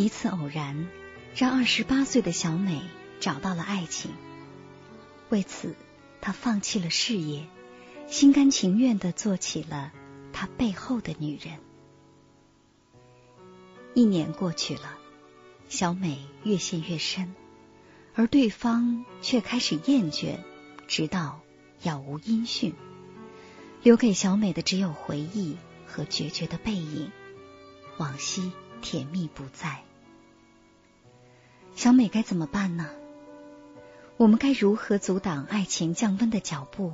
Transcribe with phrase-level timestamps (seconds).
[0.00, 0.88] 一次偶然，
[1.36, 2.80] 让二十八岁的小美
[3.20, 4.10] 找到了爱情。
[5.28, 5.74] 为此，
[6.22, 7.46] 她放弃了事业，
[8.08, 9.92] 心甘情愿的做起了
[10.32, 11.58] 她背后的女人。
[13.92, 14.96] 一年过去了，
[15.68, 17.34] 小美越陷越深，
[18.14, 20.38] 而对方却开始厌倦，
[20.88, 21.42] 直到
[21.82, 22.72] 杳无音讯，
[23.82, 27.12] 留给小美的只有回忆和决绝的背影，
[27.98, 29.84] 往昔甜蜜不在。
[31.74, 32.90] 小美该怎么办呢？
[34.16, 36.92] 我们该如何阻挡爱情降温的脚步？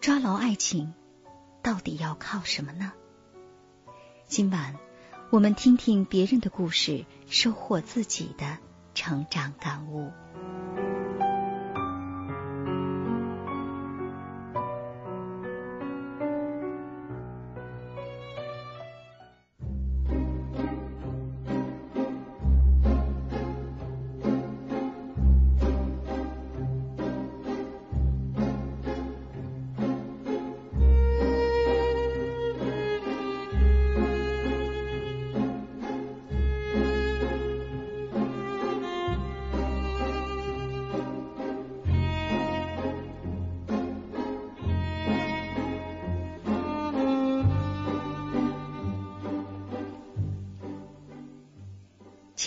[0.00, 0.94] 抓牢爱情，
[1.62, 2.92] 到底要靠什么呢？
[4.26, 4.76] 今晚，
[5.30, 8.58] 我们听听别人的故事，收获自己的
[8.94, 10.12] 成长感悟。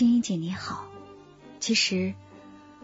[0.02, 0.88] 青音姐你好，
[1.60, 2.14] 其实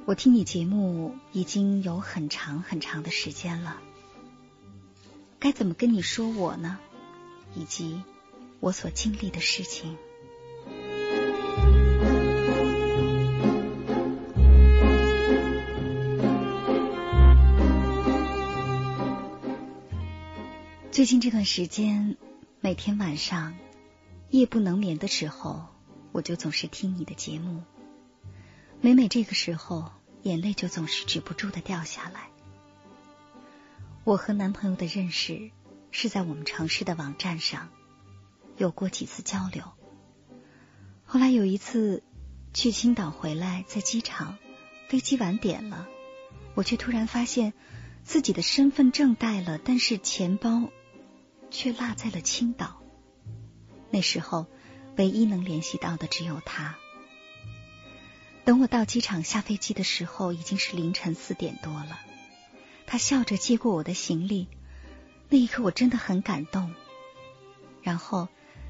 [0.05, 3.83] 我听你节目已经有很长很长的时间了，
[5.41, 6.79] 该怎么跟你说我呢？
[7.57, 8.01] 以及
[8.61, 9.97] 我所经历的事情。
[20.93, 22.17] 最近这段时间，
[22.61, 23.57] 每天晚上
[24.31, 25.67] 夜不能眠的时候。
[26.11, 27.63] 我就总是听你的节目，
[28.81, 29.93] 每每这个时候，
[30.23, 32.31] 眼泪就总是止不住的掉下来。
[34.05, 35.51] 我和男朋友的认识
[35.91, 37.69] 是在我们城市的网站上
[38.57, 39.65] 有过几次交流，
[41.05, 42.03] 后来有一次
[42.55, 44.39] 去青岛回来，在机场
[44.89, 45.87] 飞机晚点了，
[46.55, 47.53] 我却突然发现
[48.03, 50.71] 自己的身份证带了，但是钱包
[51.51, 52.83] 却落在了青岛。
[53.91, 54.47] 那时候。
[54.99, 56.77] 唯一能联系到的只有他。
[58.45, 61.99] 等我到机场下飞机的时候，已经是凌晨四点多了。
[62.87, 64.49] 他笑着接过我的行李，
[65.29, 66.75] 那一刻我真的很感动。
[67.83, 68.29] 然后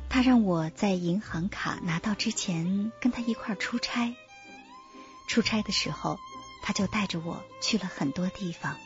[0.08, 4.14] 他让我在银行卡拿到之前跟他一块出差。
[5.28, 6.18] 出差的时候，
[6.62, 8.76] 他就带着我去了很多地方，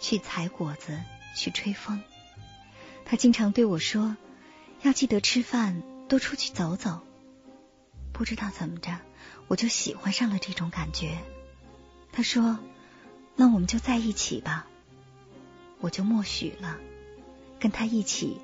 [0.00, 1.00] 去采果子，
[1.36, 2.02] 去吹风。
[3.04, 4.16] 他经常对我说
[4.82, 7.00] ：“要记得吃饭。”多出去走走，
[8.12, 8.98] 不知道怎么着，
[9.46, 11.18] 我就喜欢上了这种感觉。
[12.12, 12.58] 他说
[13.36, 14.66] ：“那我们就在一起吧。”
[15.80, 16.78] 我就默许了，
[17.60, 18.40] 跟他一起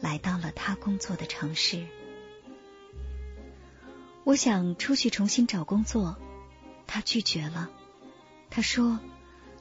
[0.00, 1.86] 来到了他工作的城市。
[4.24, 6.16] 我想出去重新找工作，
[6.86, 7.68] 他拒绝了。
[8.48, 9.00] 他说：“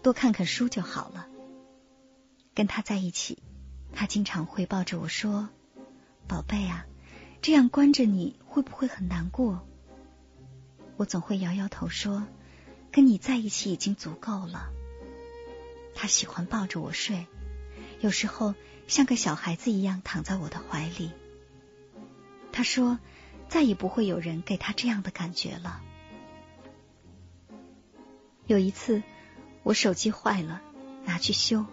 [0.04, 1.28] 多看看书就好了。”
[2.54, 3.42] 跟他在一起，
[3.94, 5.50] 他经常会抱着我说
[6.30, 6.86] ：“宝贝啊。”
[7.48, 9.66] 这样关着你会不会很难过？
[10.98, 12.28] 我总会摇摇头说
[12.92, 14.68] ：“跟你在一起已经足够了。”
[15.96, 17.26] 他喜欢抱着我睡，
[18.02, 18.54] 有时候
[18.90, 21.14] 像个小孩子一样躺在我的怀里。
[22.52, 23.00] 他说
[23.48, 25.82] ：“再也不会有人给他这样的感觉了。”
[28.46, 29.02] 有一次，
[29.64, 30.62] 我手机坏了，
[31.06, 31.66] 拿去修，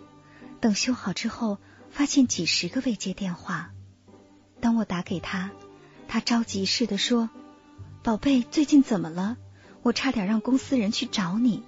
[0.60, 1.58] 等修好之后，
[1.90, 3.72] 发现几十个未接电话。
[4.60, 5.50] 当我打给他，
[6.14, 7.28] 他着急似的说
[8.04, 9.36] ：“宝贝，最近怎么了？
[9.82, 11.64] 我差点让公司人去找你。”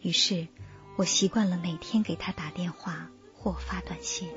[0.00, 0.48] 于是，
[0.96, 4.30] 我习惯了每天给他打电话或发短信。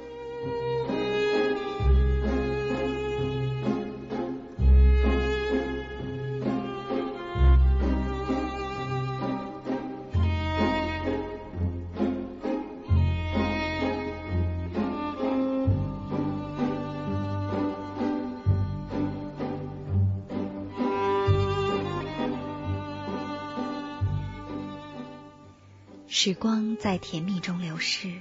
[26.22, 28.20] 时光在甜蜜中流逝。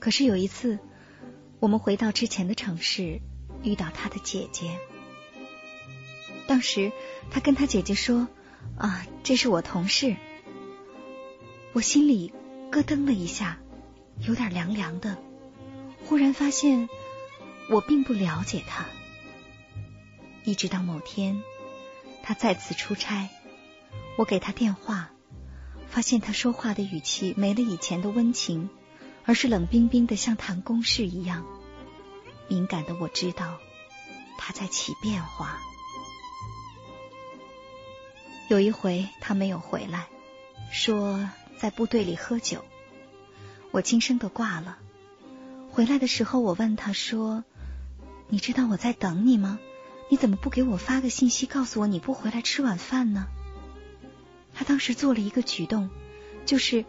[0.00, 0.78] 可是有一次，
[1.60, 3.20] 我们回到之前的城市，
[3.62, 4.78] 遇到他的姐姐。
[6.46, 6.90] 当时
[7.30, 8.26] 他跟他姐姐说
[8.78, 10.16] ：“啊，这是我同事。”
[11.76, 12.32] 我心里
[12.70, 13.58] 咯噔了一下，
[14.26, 15.18] 有点凉凉的。
[16.06, 16.88] 忽然发现
[17.68, 18.86] 我并不了解他。
[20.42, 21.42] 一直到某天，
[22.22, 23.28] 他再次出差，
[24.16, 25.10] 我给他电话。
[25.90, 28.68] 发现他说话的语气没了以前的温情，
[29.24, 31.44] 而是冷冰冰的，像谈公事一样。
[32.48, 33.58] 敏感的我知道
[34.38, 35.58] 他在起变化。
[38.48, 40.06] 有一回他没有回来，
[40.70, 42.64] 说在部队里喝酒，
[43.70, 44.78] 我轻声的挂了。
[45.70, 47.44] 回来的时候，我问他说
[48.28, 49.58] ：“你知道我在等你吗？
[50.10, 53.26] 你怎么不给我发个信息，告诉我你不回来吃晚饭呢？”
[54.58, 55.88] 他当时做了一个举动，
[56.44, 56.84] 就是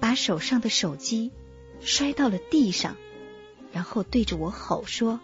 [0.00, 1.32] 把手上的手机
[1.78, 2.96] 摔到了地上，
[3.72, 5.20] 然后对着我吼说：“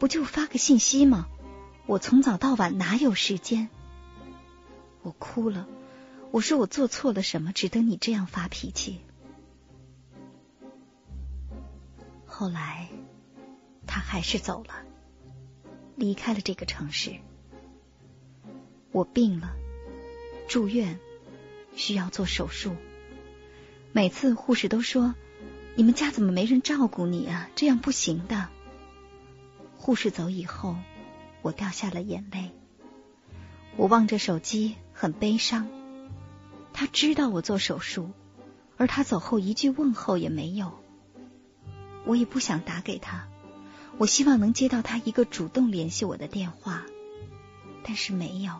[0.00, 1.28] 不就发个信息吗？
[1.86, 3.68] 我从早到晚哪有时间？”
[5.02, 5.68] 我哭了，
[6.32, 8.98] 我说：“我做错了什么，值得你这样发脾气？”
[12.26, 12.88] 后来
[13.86, 14.74] 他还是走了，
[15.94, 17.14] 离开了这个城市。
[18.90, 19.54] 我病了，
[20.48, 20.98] 住院。
[21.74, 22.76] 需要做手术，
[23.92, 25.14] 每次护士都说
[25.74, 27.48] ：“你们家怎么没人照顾你啊？
[27.54, 28.48] 这样不行的。”
[29.78, 30.76] 护士走以后，
[31.42, 32.50] 我掉下了眼泪。
[33.76, 35.68] 我望着手机，很悲伤。
[36.72, 38.10] 他知道我做手术，
[38.76, 40.78] 而他走后一句问候也没有。
[42.04, 43.28] 我也不想打给他，
[43.96, 46.84] 我希望能接到他一个主动联系我的电话，
[47.82, 48.52] 但是没有。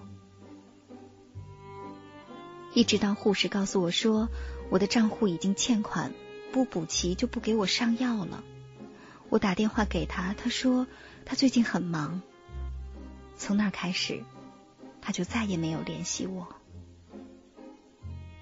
[2.72, 4.28] 一直到护士告诉我说
[4.70, 6.12] 我的账户已经欠款，
[6.52, 8.44] 不补齐就不给我上药了。
[9.28, 10.86] 我打电话给他，他说
[11.24, 12.22] 他最近很忙。
[13.36, 14.22] 从那开始，
[15.00, 16.48] 他就再也没有联系我。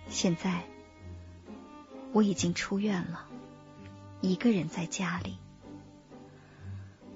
[0.09, 0.65] 现在
[2.13, 3.27] 我已经出院了，
[4.21, 5.39] 一个人在家里。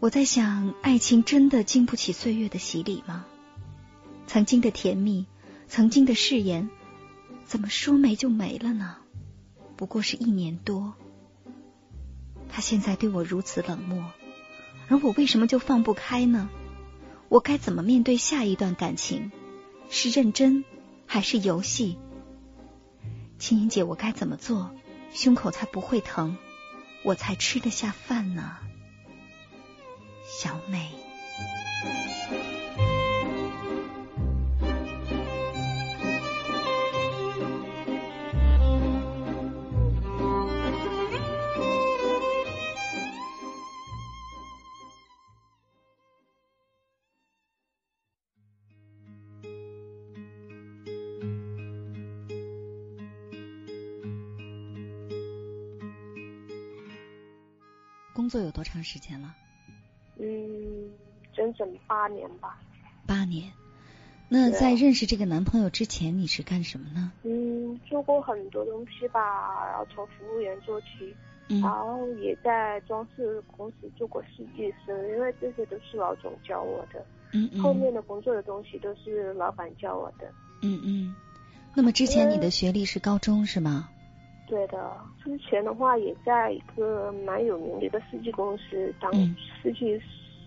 [0.00, 3.24] 我在想，爱情真的经不起岁月的洗礼吗？
[4.26, 5.26] 曾经的甜蜜，
[5.68, 6.70] 曾经的誓言。
[7.44, 8.96] 怎么说没就没了呢？
[9.76, 10.94] 不过是一年多。
[12.48, 14.04] 他现在对我如此冷漠，
[14.88, 16.48] 而我为什么就放不开呢？
[17.28, 19.32] 我该怎么面对下一段感情？
[19.88, 20.64] 是认真
[21.06, 21.98] 还是游戏？
[23.38, 24.74] 青云姐，我该怎么做，
[25.12, 26.36] 胸口才不会疼，
[27.02, 28.56] 我才吃得下饭呢？
[30.26, 30.90] 小美。
[58.52, 59.34] 多长时间了？
[60.18, 60.90] 嗯，
[61.32, 62.60] 整整八年吧。
[63.06, 63.50] 八年。
[64.28, 67.12] 那在认识这个男朋友之前，你是干什么呢？
[67.22, 71.14] 嗯，做过很多东西吧，然后从服务员做起，
[71.60, 77.04] 然后也在装饰公司做过设计师，因为这些都是老总教我的。
[77.32, 77.62] 嗯嗯。
[77.62, 80.32] 后面的工作的东西都是老板教我的。
[80.62, 81.14] 嗯嗯。
[81.74, 83.90] 那么之前你的学历是高中是吗？
[84.52, 84.94] 对的，
[85.24, 89.10] 之前的话也在一个蛮有名的一个设计公司当
[89.62, 89.98] 设计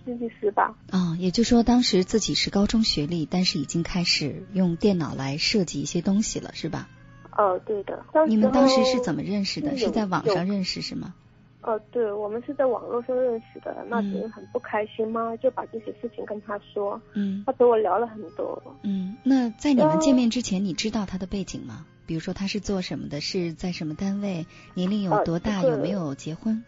[0.05, 0.75] 设计师吧。
[0.91, 6.87] 哦，也就是说当时自己是高中学历，但是已经开始用电脑来设计一些东西了，是吧？
[7.35, 8.05] 哦，对的。
[8.27, 9.75] 你们当时是怎么认识的？
[9.75, 11.15] 是在网上认识是吗？
[11.63, 13.83] 哦，对，我们是在网络上认识的。
[13.89, 17.01] 那时很不开心嘛，就把这些事情跟他说。
[17.15, 17.41] 嗯。
[17.43, 18.61] 他陪我聊了很多。
[18.83, 21.87] 嗯，那在你们见面之前，你知道他的背景吗？
[22.05, 26.63] 比如说他是做什么的，是在什么单位，年龄有多大，有没有结婚？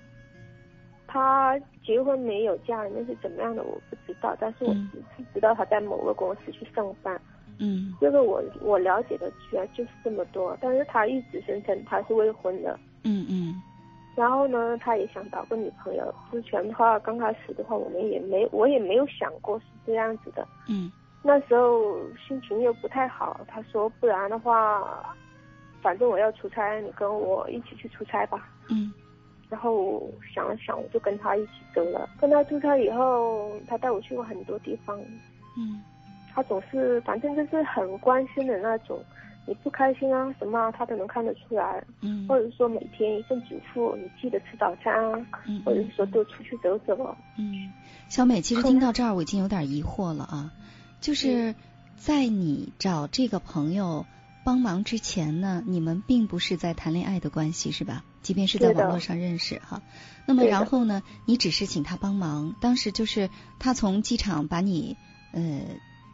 [1.10, 7.20] 他结婚没有，家里面是怎么样的我不知道，但是我只是知道他在某个公司去上班。
[7.60, 7.96] 嗯。
[8.02, 12.78] 这个我我了解的主要就是这么多，但是他一直声称他是未婚的。
[13.04, 13.56] 嗯嗯。
[14.18, 16.14] 然后呢，他也想找个女朋友。
[16.30, 20.46] 之前的话，刚开始的话，我们也没，我也没有想过是这样子的。
[20.68, 20.92] 嗯。
[21.24, 25.16] 那时候心情又不太好，他说不然的话。
[25.88, 28.50] 反正我要出差，你跟我一起去出差吧。
[28.68, 28.92] 嗯。
[29.48, 32.10] 然后想了想，我就跟他一起走了。
[32.20, 35.00] 跟他出差以后，他带我去过很多地方。
[35.58, 35.82] 嗯。
[36.36, 39.02] 他总是，反正就是很关心的那种。
[39.46, 41.82] 你不开心啊什么，他都能看得出来。
[42.02, 42.28] 嗯。
[42.28, 45.26] 或者说每天一份嘱咐，你记得吃早餐啊。
[45.48, 45.62] 嗯。
[45.64, 47.16] 或者是说多出去走走。
[47.38, 47.72] 嗯。
[48.10, 50.52] 小美，其实听到这儿我已经有点疑惑了啊，
[51.00, 51.56] 就是
[51.96, 54.06] 在你找这个朋友
[54.48, 58.06] 帮忙之前呢，你们并不是在谈恋爱的关系是吧？
[58.22, 59.82] 即便是在网络上认识哈。
[60.26, 64.96] 那么然后呢，你只是请他帮忙，当时就是他从机场把你
[65.34, 65.60] 呃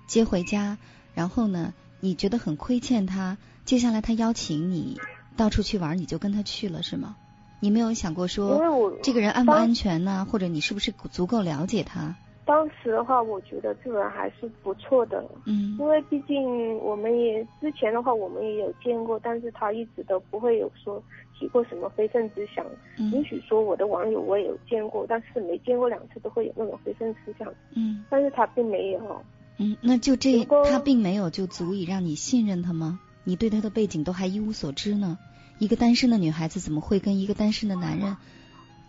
[0.07, 0.79] 接回家，
[1.13, 4.97] 然后呢，你觉得很亏欠他，接下来他邀请你
[5.37, 7.15] 到处去玩，你就跟他去了是吗？
[7.59, 10.25] 你没有想过说这个人安不安全呢？
[10.27, 12.15] 或者你是不是足够了解他？
[12.45, 15.23] 当时的话，我觉得这个人还是不错的。
[15.45, 15.77] 嗯。
[15.79, 21.01] 因为毕竟我们也之前的话，我们也有见过，但是他一直都不会有说
[21.39, 22.65] 提过什么非分之想。
[22.97, 23.11] 嗯。
[23.11, 27.51] 也许说我的网友我也有见过，但是没见过两次都会有那种非分之想。
[27.75, 28.03] 嗯。
[28.09, 29.23] 但是他并没有。
[29.57, 32.99] 嗯，那就这他并没有就足以让你信任他吗？
[33.23, 35.17] 你对他的背景都还一无所知呢？
[35.59, 38.17] 一个单身的女孩子怎么会跟一个单身的男人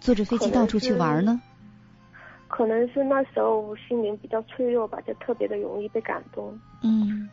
[0.00, 1.40] 坐着飞机到处去玩呢？
[2.54, 6.56] 可能是那时候心灵比较脆弱吧，就特别的容易被感动。
[6.84, 7.28] 嗯。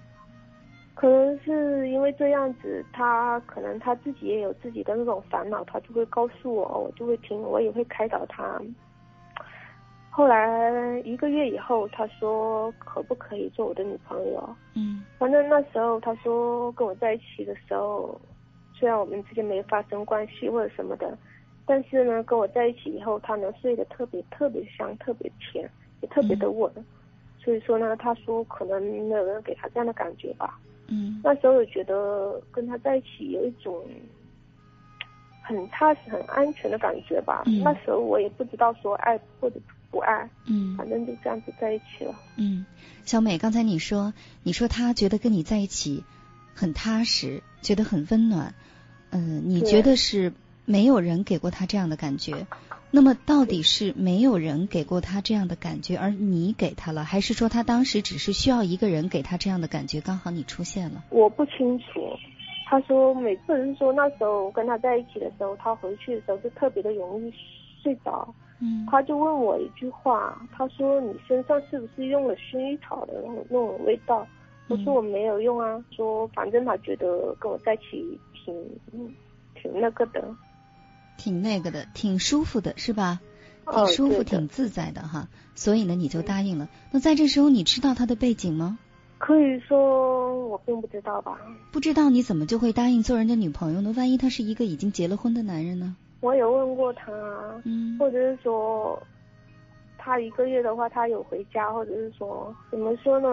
[0.95, 8.59] 可能是因为这样子，他可能他自己也有自己的那种烦恼，他就会告诉我，我就会听，我也会开导他。
[10.09, 14.55] 后来一个月以后，他说可不可以做我的女朋友？
[14.73, 15.03] 嗯。
[15.19, 18.19] 反正那时候他说跟我在一起的时候。
[18.73, 21.15] 虽然我们之间没有发生关系或者什么的，
[21.71, 25.65] 但是呢，跟我在一起以后，他能睡得特别特别香，特别甜，
[26.01, 26.69] 也特别的稳。
[27.41, 30.59] 所以说呢，他说可能没有人给他这样的感觉吧。
[30.87, 31.21] 嗯。
[31.23, 33.85] 那时候我觉得跟他在一起有一种
[35.41, 37.43] 很踏实、很安全的感觉吧。
[37.45, 37.61] 嗯。
[37.63, 39.57] 那时候我也不知道说爱或者
[39.89, 40.29] 不爱。
[40.47, 40.75] 嗯。
[40.75, 42.13] 反正就这样子在一起了。
[42.35, 42.65] 嗯，
[43.05, 44.13] 小美，刚才你说，
[44.43, 46.03] 你说他觉得跟你在一起
[46.53, 48.53] 很踏实，觉得很温暖。
[49.09, 50.33] 嗯，你觉得是
[50.65, 52.45] 没有人给过他这样的感觉？
[52.93, 61.03] 那么到底是没有人给过他这样的感觉，而你给他了，还是说他当时只是需要一个人给他这样的感觉，刚好你出现了？
[61.09, 61.85] 我不清楚。
[62.69, 67.33] 他说每次人说那时候跟他在一起的时候，他回去的时候就特别的容易
[67.81, 68.33] 睡着。
[68.59, 68.85] 嗯。
[68.89, 74.27] 他就问我一句话，他说你身上是不是用了薰衣草的那种那种味道？
[74.67, 75.83] 我说我没有用啊。
[75.91, 78.19] 说反正他觉得跟我在一起。
[78.43, 78.55] 挺
[79.53, 80.19] 挺那个的，
[81.21, 83.19] 挺那个的，挺舒服的，是吧？
[83.71, 85.27] 挺舒服，挺自在的哈。
[85.53, 86.67] 所以呢，你就答应了。
[86.89, 88.79] 那在这时候，你知道他的背景吗？
[89.19, 91.37] 可以说我并不知道吧。
[91.71, 93.93] 不知道你怎么就会答应做人家女朋友呢？
[93.95, 95.95] 万一他是一个已经结了婚的男人呢？
[96.21, 97.11] 我有问过他，
[97.65, 98.99] 嗯，或者是说
[99.99, 103.29] 他一个月的话，他有回家，或者是说怎么说呢？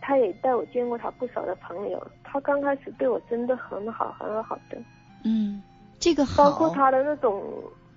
[0.00, 4.78] 他也带我见过他不少的朋友，他刚开始对我真的很好，很好的。
[5.24, 5.62] 嗯，
[6.02, 6.50] 这个好。
[6.50, 7.40] 包括他的那种。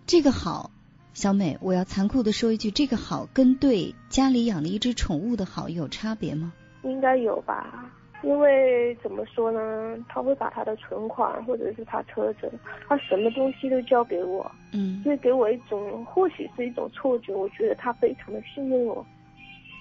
[0.05, 0.69] 这个好，
[1.15, 6.53] 小美，我要残酷的说一句，这个好跟对家里养的一只宠物的好有差别吗？
[6.83, 12.53] 应该有吧，因为怎么说呢，他会把他的存款或者是他车子，
[12.87, 14.51] 他什么东西都交给我。
[14.71, 15.01] 嗯。
[15.03, 19.03] 所以给我一种，或许是一种错觉，我觉得他非常的信任我。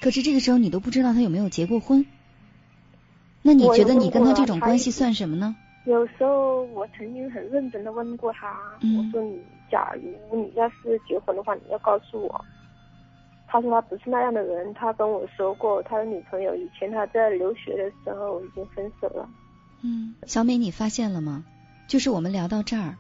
[0.01, 2.07] 可是这个时候你都不知道他有没有结过婚，
[3.43, 5.55] 那你觉得你跟他这种关系算什么呢？
[5.85, 9.39] 有时候我曾经很认真的问过他，我说你
[9.71, 12.45] 假如你要是结婚的话，你要告诉我。
[13.47, 19.29] 他说他不是那样的人，他跟我说过他的女朋友以前他在留学的时候已经分手了。
[19.83, 21.45] 嗯，小美，你发现了吗？
[21.87, 22.97] 就是我们聊到这儿，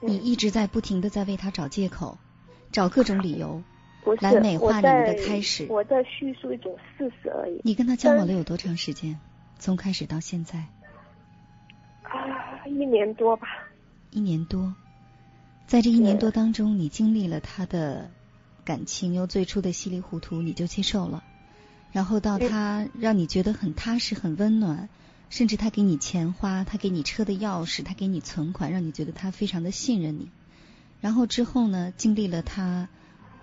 [0.00, 2.18] 你一直在不停的在为他找借口，
[2.70, 3.62] 找各种理由。
[4.20, 7.60] 来美化你们的开始，我在叙述一种事实而已。
[7.62, 9.18] 你跟他交往了有多长时间？
[9.58, 10.64] 从开始到现在？
[12.10, 13.46] 啊，一年多吧。
[14.10, 14.74] 一年多，
[15.66, 18.10] 在这一年多当中，你经历了他的
[18.64, 21.22] 感情，由最初的稀里糊涂你就接受了，
[21.92, 24.88] 然后到他让你觉得很踏实、很温暖，
[25.30, 30.30] 甚至他给你钱花，他给你车的钥匙，他给你存款，让你觉得他非常的信任你。
[31.00, 32.88] 然后之后呢，经历了他。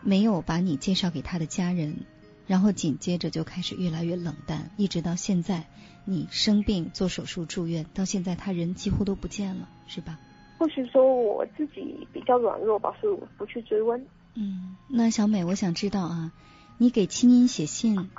[0.08, 2.06] 没有把你介绍给他的家人，
[2.48, 5.66] 然后紧接着就开始越来越冷淡，一直到现在
[6.06, 10.20] 你生病做手术住院，到现在他人几乎都不见了，是吧？
[10.58, 14.06] 或许说我自己比较软弱吧，所以我不去追问。
[14.36, 16.32] 嗯，那小美，我想知道啊，
[16.78, 18.10] 你给青音写信，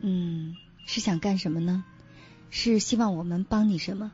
[0.00, 1.84] 嗯，是想干什么呢？
[2.50, 4.12] 是希望我们帮你什么？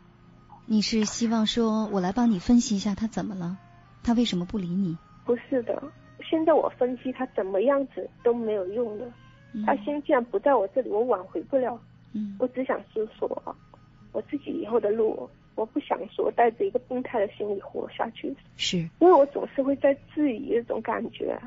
[0.66, 3.58] 你是希望说我来帮你分析一下他怎么了？
[4.02, 4.96] 他为什么不理你？
[5.24, 5.82] 不是的。
[6.22, 9.10] 现在我分析他怎么样子都没有用的，
[9.66, 11.80] 他心既然不在我这里，我挽回不了。
[12.12, 13.56] 嗯，我只想说说，
[14.12, 18.34] 我自己以后的路，我不想说带着一个病态的心理活下去。
[18.56, 21.38] 是，因为我总是会在质疑这种感觉。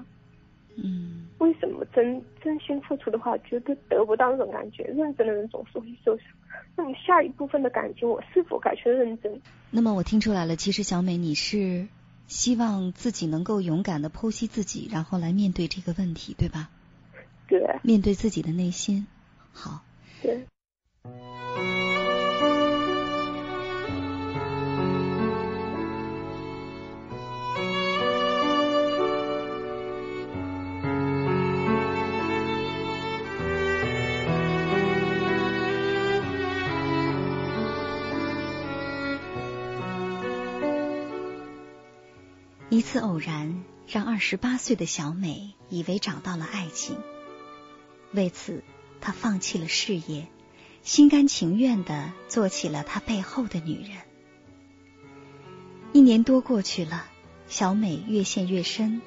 [0.75, 4.83] 嗯，为什么真真心付出的话，绝对得不到那种感觉？
[4.86, 6.25] 认真的人总是会受伤。
[6.75, 9.41] 那么下一部分的感情，我是否该去认真？
[9.69, 11.88] 那么我听出来了，其实小美你是
[12.27, 16.69] 希望自己能够勇敢的剖析自己，然后来面对这个问题，对吧？
[17.60, 17.79] 对。
[17.83, 19.05] 面对自己的内心，
[19.51, 19.83] 好。
[20.22, 20.48] 对。
[42.69, 46.98] 一次偶然，让二十八岁的小美以为找到了爱情，
[48.13, 48.63] 为此
[49.01, 50.27] 他放弃了事业，
[50.82, 53.98] 心甘情愿的做起了他背后的女人。
[55.91, 57.05] 一年多过去了，
[57.48, 59.01] 小美越陷越深，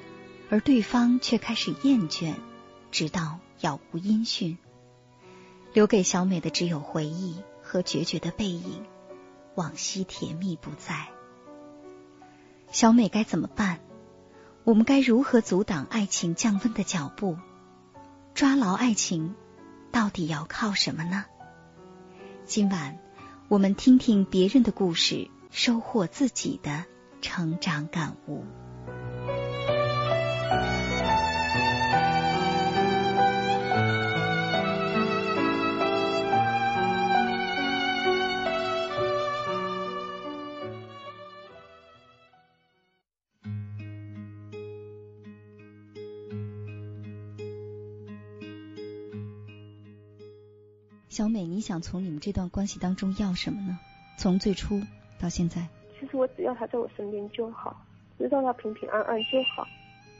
[0.49, 2.35] 而对方却开始厌倦，
[2.91, 4.57] 直到杳无音讯，
[5.73, 8.85] 留给小美的只有回忆和决绝的背影，
[9.55, 11.09] 往昔甜蜜不在。
[12.71, 13.79] 小美该怎么办？
[14.63, 17.37] 我们该如何阻挡爱情降温的脚步？
[18.37, 19.33] 抓牢爱情，
[19.91, 21.25] 到底要靠什么呢？
[22.45, 22.99] 今晚
[23.47, 26.85] 我们听听别人的故事，收获自己的
[27.19, 28.45] 成长感悟。
[51.67, 53.77] 想从你们这段关系当中要什么呢？
[54.17, 54.81] 从最初
[55.19, 55.67] 到现在，
[55.99, 57.75] 其实我只要他在我身边就好，
[58.17, 59.67] 知道他平平安安就好，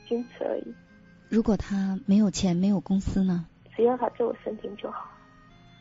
[0.10, 0.76] 仅此而已。
[1.30, 3.46] 如果他没有钱，没有公司呢？
[3.74, 5.10] 只要他在我身边就好。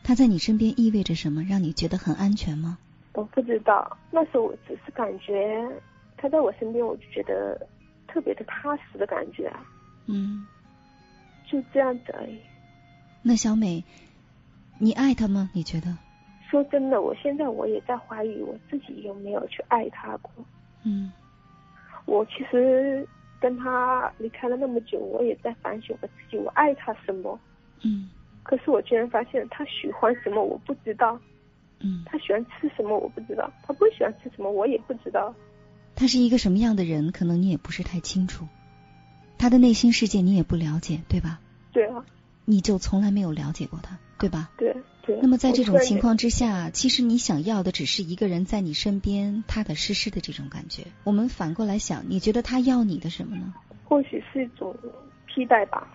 [0.05, 1.43] 他在你身边意味着什么？
[1.43, 2.77] 让你觉得很安全吗？
[3.11, 5.67] 我不知道，那时候我只是感觉
[6.15, 7.67] 他在我身边，我就觉得
[8.07, 9.51] 特别的踏实的感觉。
[10.05, 10.47] 嗯，
[11.45, 12.39] 就这样子而已。
[13.21, 13.83] 那小美。
[14.79, 15.49] 你爱他吗？
[15.53, 15.97] 你觉得？
[16.49, 20.31] 说真的，我现在我也在怀疑我自己有没有去爱他过。
[20.83, 21.11] 嗯。
[22.05, 23.05] 我其实
[23.41, 27.37] 跟他离开了那么久，我也在反省我自己，我爱他什么？
[27.83, 28.09] 嗯。
[28.43, 31.19] 可是我居然发现他喜欢什么我不知道。
[31.79, 32.03] 嗯。
[32.05, 35.35] 他喜欢吃什么我不知道，他不喜欢吃什么我也不知道。
[35.95, 37.11] 他是一个什么样的人？
[37.11, 38.47] 可能你也不是太清楚。
[39.37, 41.39] 他的内心世界你也不了解，对吧？
[41.73, 42.05] 对啊。
[42.47, 43.99] 你就从来没有了解过他。
[44.19, 44.49] 对吧？
[44.57, 45.19] 对对。
[45.21, 50.85] 那么在这种情况之下，其实你想要的只是一个人在你身边踏踏实实的这种感觉。
[51.03, 53.53] 我们反过来想，你觉得他要你的什么呢？
[53.83, 54.75] 或许是一种
[55.27, 55.87] 替代吧。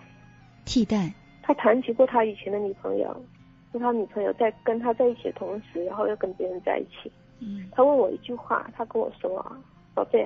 [0.63, 1.13] 替代。
[1.41, 3.25] 他谈起过他以前的女朋友，
[3.73, 7.11] 说他女朋友在跟他在一起的同时，然后又跟别人在一起。
[7.39, 7.67] 嗯。
[7.73, 9.51] 他问我一句话，他跟我说啊
[9.93, 10.25] ：“宝贝，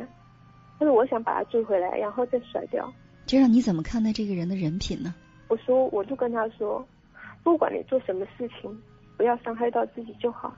[0.77, 2.93] 他说我想把他追回来，然后再甩掉。”
[3.25, 5.15] 这让你怎么看待这个人的人品呢？
[5.47, 6.85] 我说，我就跟他说。
[7.43, 8.77] 不管你做什么事情，
[9.15, 10.53] 不要伤害到自己就好。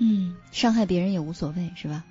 [0.00, 2.02] 嗯，伤害别人也无所谓，是吧？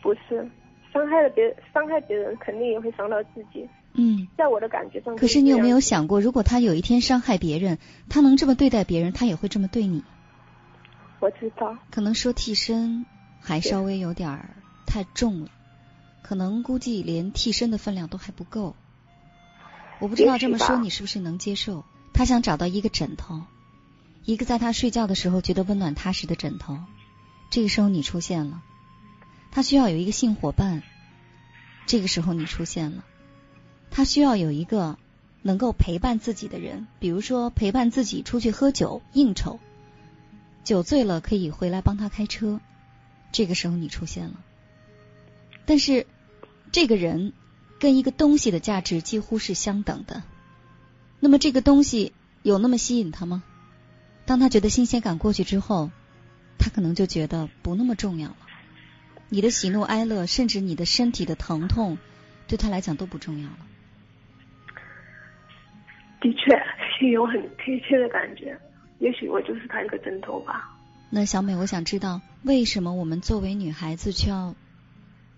[0.00, 0.48] 不是，
[0.90, 3.68] 伤害了别伤害别人，肯定也会伤到自己。
[3.92, 5.14] 嗯，在我的感觉上。
[5.16, 7.78] 可是你有没有想过，如果他有一天伤害别人，
[8.08, 10.02] 他能这么对待别人，他也会这么对你？
[11.18, 11.76] 我知道。
[11.90, 13.04] 可能说替身
[13.38, 14.48] 还稍微有点
[14.86, 15.50] 太重了，
[16.22, 18.74] 可能估计连替身的分量都还不够。
[20.00, 21.84] 我不知道这么说你是不是能接受。
[22.12, 23.42] 他想找到一个枕头，
[24.24, 26.78] 一个在他睡觉的时候觉得温暖踏实的枕头。
[27.50, 28.62] 这个时候你出现了，
[29.50, 30.82] 他需要有一个性伙伴。
[31.86, 33.04] 这个时候你出现了，
[33.90, 34.98] 他需要有一个
[35.42, 39.58] 能够陪伴自己的人，比如说陪伴自己出去喝酒应酬，
[40.62, 42.60] 酒醉了可以回来帮他开车。
[43.32, 44.40] 这个时候你出现了，
[45.64, 46.06] 但是
[46.72, 47.32] 这个人
[47.80, 50.22] 跟一个东西的价值几乎是相等的。
[51.18, 52.12] 那么这个东西
[52.42, 53.42] 有那么吸引他吗？
[54.26, 55.90] 当他觉得新鲜感过去之后，
[56.58, 58.36] 他可能就觉得不那么重要了。
[59.28, 61.98] 你的喜怒哀乐，甚至你的身体的疼痛，
[62.46, 63.58] 对他来讲都不重要了。
[66.20, 66.54] 的确，
[66.98, 68.56] 是有很贴切的感觉。
[68.98, 70.76] 也许我就是他一个枕头吧。
[71.08, 74.54] 那小美，我想知道，为什么我们作为女孩子却要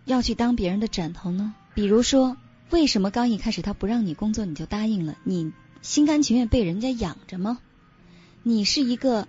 [0.05, 1.55] 要去当别人的枕头呢？
[1.75, 2.37] 比如说，
[2.71, 5.17] 为什么刚一开始他不让你工作，你就答应了？
[5.25, 5.53] 你。
[5.81, 7.59] 心甘情愿被人家养着吗？
[8.45, 9.27] 你是一个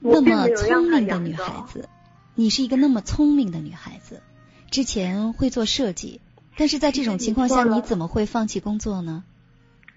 [0.00, 1.86] 那么聪明的女孩子，
[2.34, 4.22] 你是一个那么聪明的女孩子，
[4.70, 6.22] 之前会做设计，
[6.56, 9.22] 但是在这种情况下，你怎么会放弃工作呢？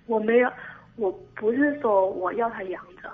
[0.06, 0.52] 我没有，
[0.98, 3.10] 我不是说我要他养着，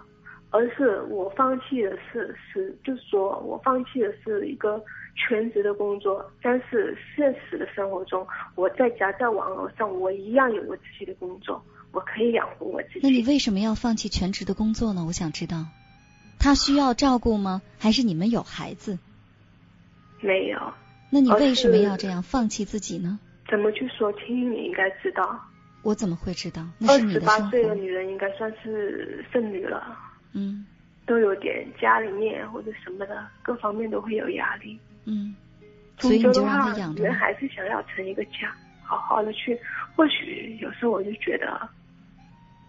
[0.49, 4.83] 而是我放弃的是是，就是说我放弃的是一个
[5.15, 12.99] 全职的工作，但是现实的生活中，我在家在网络上，我一样有我自己的工作，我可以养活我自己。
[13.01, 15.05] 那你为什么要放弃全职的工作呢？
[15.05, 15.65] 我想知道，
[16.37, 17.61] 他需要照顾吗？
[17.79, 18.99] 还是你们有孩子？
[20.19, 20.59] 没有。
[21.09, 23.17] 那你为什么要这样放弃自己呢？
[23.49, 24.51] 怎么去说清？
[24.51, 25.39] 你应该知道。
[25.81, 26.65] 我怎么会知道？
[26.87, 29.97] 二十八岁的女人应该算是剩女了。
[30.33, 30.65] 嗯，
[31.05, 34.77] 都有点家里面或者什么的，各方面都会有压力。
[35.05, 35.35] 嗯，
[35.97, 37.03] 所以你就让他养着。
[37.03, 39.59] 人还是想要成一个家，好好的去。
[39.95, 41.69] 或许有时候我就觉得，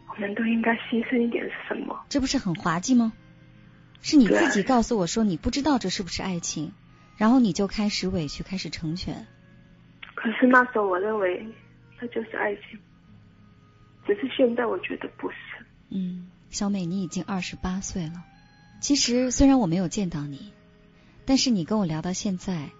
[0.08, 2.04] 我们都应该牺牲一点什么。
[2.08, 3.12] 这不是很滑稽吗？
[4.02, 6.72] 是你自己告诉我说你不知道这是不是爱情，
[7.16, 9.26] 然后你就开始委屈，开始成全。
[10.14, 11.44] 可是那时候我认为，
[12.00, 12.78] 那就是爱情。
[14.06, 15.36] 只是现在我觉得不是。
[15.90, 18.22] 嗯，小美，你已经二十八岁了。
[18.80, 20.52] 其实虽然我没有见到你，
[21.26, 22.70] 但是你跟我聊到现在，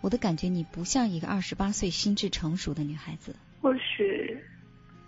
[0.00, 3.34] 我的感觉你不像一个二十八岁心智成熟的女孩子。
[3.60, 4.38] 或许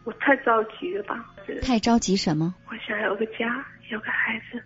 [0.05, 1.33] 我太着急了吧？
[1.63, 2.55] 太着急什么？
[2.69, 4.63] 我想有个家，有个孩子，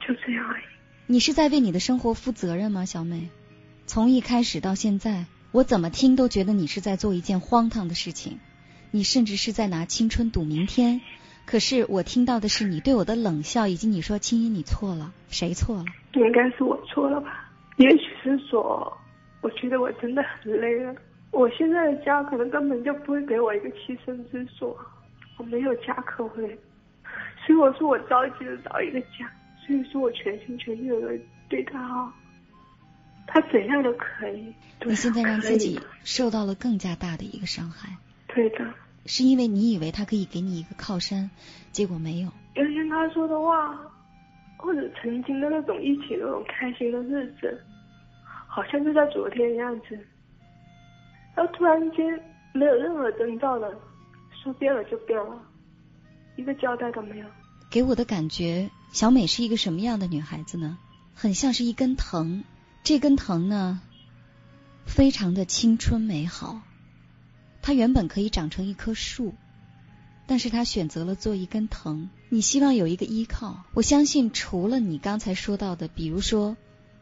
[0.00, 0.64] 就这样而已。
[1.06, 3.28] 你是在为你的生活负责任吗，小美？
[3.86, 8.40] 从一开始到现在，我怎么听都觉得你是在做一件荒唐的事情。
[8.92, 11.02] 你甚至是在拿青春赌明天，
[11.46, 15.84] 可是我听到的是你对我的冷笑，以及你说青音你错了，谁错了？
[16.14, 17.48] 应该是我错了吧？
[17.76, 18.92] 也许是说，
[19.42, 20.94] 我觉得我真的很累了。
[21.30, 24.76] 我现在的家可能根本就不会给我一个栖身之所，
[25.38, 26.46] 我没有家可回，
[27.46, 29.30] 所以我说我着急的找一个家，
[29.64, 30.96] 所以说我全心全意的
[31.48, 32.12] 对他好，
[33.26, 34.52] 他怎样都可以。
[34.84, 37.96] 你现在让自己受到了更加大的一个伤害。
[38.26, 38.64] 对的。
[39.06, 41.30] 是因为你以为他可以给你一个靠山，
[41.72, 42.30] 结果没有。
[42.54, 43.78] 原先他说的话，
[44.56, 47.62] 或者曾经的那种一起那种开心的日子，
[48.48, 49.98] 好像就在昨天的样子，
[51.34, 52.06] 然后突然间
[52.52, 53.70] 没有任何征兆了，
[54.42, 55.38] 说变了就变了，
[56.36, 57.26] 一个交代都没有。
[57.70, 60.78] 给我的感觉，小美是一个什么样的女孩子呢？
[61.14, 62.44] 很像是一根藤，
[62.82, 63.80] 这根藤呢，
[64.84, 66.60] 非常的青春美好。
[67.66, 69.34] 它原本可以长成一棵树，
[70.28, 72.08] 但是它选择了做一根藤。
[72.28, 76.56] 你希望有一个依靠，我相信除了你刚才说到的，比如说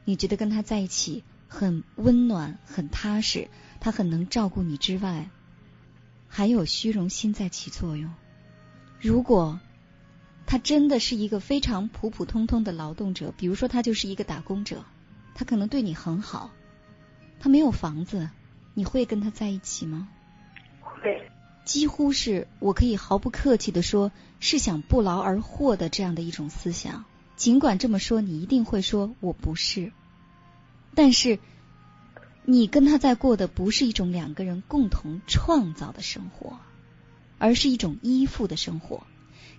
[0.06, 3.48] 你觉得跟他在一起很温暖、很踏实，
[3.78, 5.28] 他很能照顾你之外，
[6.28, 8.10] 还有虚荣心在起作用。
[8.98, 9.60] 如果
[10.46, 14.82] 他真的是一个非常普普通通的劳动者，比如说他就是一个打工者，
[15.34, 16.52] 他可能对你很好，
[17.38, 18.30] 他没有房子，
[18.72, 20.08] 你会跟他在一起吗？
[21.04, 21.30] 对，
[21.64, 27.04] 几乎是我可以毫不客气的说，是想不劳而获的这样的一种思想。
[27.36, 29.92] 尽管这么说，你一定会说我不是。
[30.94, 31.38] 但是，
[32.44, 36.58] 你跟他在过的不是一种两个人共同创造的生活，
[37.38, 39.02] 而是一种依附的生活。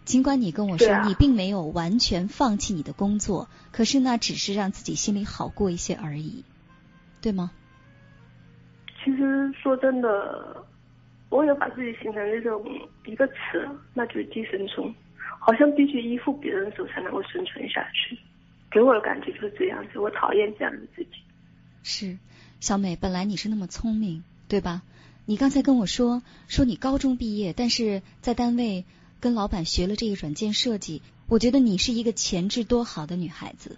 [0.03, 6.43] 尽管你跟我说你并没有完全放弃你的工作，可是那只是让自己心里好过一些而已，
[7.21, 7.51] 对吗？
[9.03, 10.64] 其实说真的。
[11.35, 12.63] 我有把自己形成一种
[13.05, 14.93] 一个词，那就是寄生虫，
[15.39, 18.17] 好像必须依附别人的时候才能够生存下去。
[18.71, 21.09] 给我的感觉就是这样子，我讨厌这样的自己。
[21.83, 22.17] 是，
[22.59, 24.81] 小美，本来你是那么聪明，对吧？
[25.25, 28.85] 你刚才跟我说说你高中毕业，但是在单位
[29.19, 31.01] 跟老板学了这个软件设计。
[31.27, 33.77] 我觉得你是一个潜质多好的女孩子。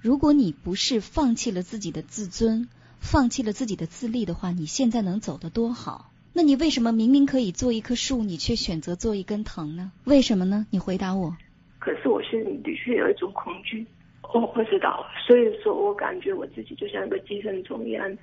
[0.00, 6.10] 如果你不是放弃了自己的自尊，放弃了自己的自立的话，你现在能走得多好？
[6.36, 9.90] 那你为什么明明可以做一棵树，你却选择做一根藤呢？
[10.04, 10.66] 为什么呢？
[10.70, 11.34] 你回答我。
[11.78, 13.86] 可是我心里的确有一种恐惧，
[14.34, 18.14] 我不知道，所以说我感觉我自己就像一个寄生虫一样，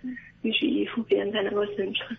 [0.44, 2.16] 必须依附别人才能够生存。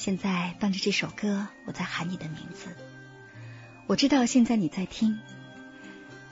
[0.00, 2.74] 现在伴着这首歌，我在喊你的名字。
[3.86, 5.18] 我知道现在你在听，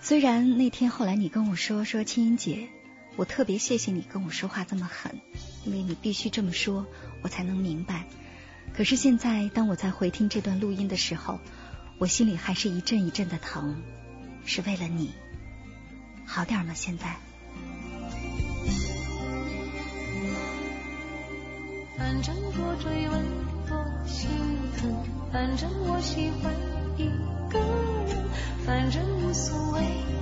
[0.01, 2.71] 虽然那天后来你跟我说说青音姐，
[3.17, 5.21] 我特别谢谢你跟我说话这么狠，
[5.67, 6.87] 因为你必须这么说，
[7.21, 8.07] 我才能明白。
[8.73, 11.39] 可是现在当我在回听这段录音的时候，
[11.99, 13.83] 我心里还是一阵一阵的疼，
[14.47, 15.13] 是为了你。
[16.25, 16.73] 好点吗？
[16.73, 17.17] 现在？
[21.99, 23.48] 反正多追问
[24.09, 24.29] 心
[24.79, 24.97] 疼，
[25.31, 26.53] 反正我喜欢
[26.97, 27.09] 一
[27.53, 27.59] 个
[28.09, 28.25] 人，
[28.65, 29.81] 反正无所谓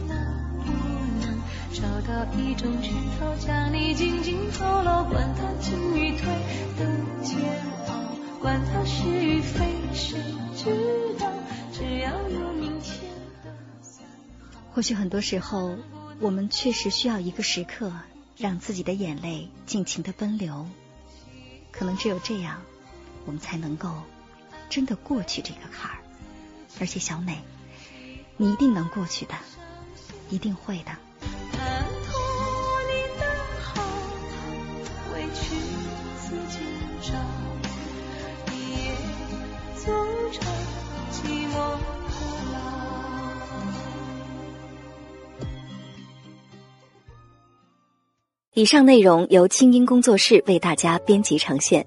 [0.09, 0.16] 能
[0.59, 0.72] 不
[1.20, 1.40] 能
[1.72, 6.27] 找到一种圈套，将你紧紧套牢，管他进与退
[6.77, 6.87] 的
[7.22, 7.38] 煎
[7.87, 10.18] 熬，管他是与非谁
[10.57, 11.31] 知道？
[11.72, 13.01] 只要有明天
[13.44, 13.55] 的。
[14.72, 15.77] 或许很多时候，
[16.18, 17.92] 我们确实需要一个时刻，
[18.37, 20.66] 让自己的眼泪尽情的奔流。
[21.70, 22.62] 可能只有这样，
[23.27, 23.91] 我们才能够
[24.71, 25.99] 真的过去这个坎儿。
[26.81, 27.39] 而且，小美，
[28.37, 29.35] 你一定能过去的，
[30.31, 30.93] 一定会的。
[48.53, 51.87] 以上内容由清音工作室为大家编辑呈现。